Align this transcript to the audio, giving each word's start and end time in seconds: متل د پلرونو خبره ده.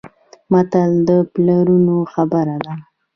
متل 0.51 0.91
د 1.07 1.09
پلرونو 1.33 1.95
خبره 2.13 2.55
ده. 2.65 2.73